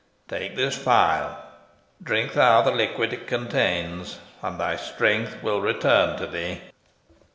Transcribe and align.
Take 0.27 0.55
this 0.55 0.75
phial. 0.75 1.37
Drink 2.01 2.33
thou 2.33 2.63
the 2.63 2.71
liquid 2.71 3.13
it 3.13 3.27
contains, 3.27 4.17
and 4.41 4.59
thy 4.59 4.75
strength 4.75 5.43
will 5.43 5.61
return 5.61 6.17
to 6.17 6.25
thee." 6.25 6.59